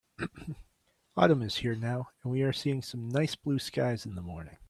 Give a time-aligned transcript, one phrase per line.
[1.17, 4.57] Autumn is here now, and we are seeing some nice blue skies in the morning.